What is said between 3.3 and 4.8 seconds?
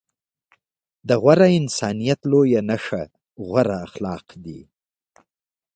غوره اخلاق دي.